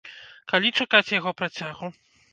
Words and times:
Калі 0.53 0.71
чакаць 0.79 1.13
яго 1.19 1.35
працягу? 1.43 1.91